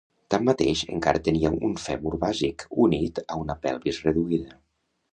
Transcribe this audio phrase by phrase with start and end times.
[0.35, 4.61] Tanmateix, encara tenia un fèmur bàsic unit a una pelvis reduïda.